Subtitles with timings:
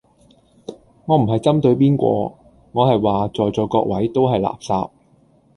[1.05, 2.33] 我唔係針對邊個，
[2.71, 4.89] 我係話在座各位都係垃圾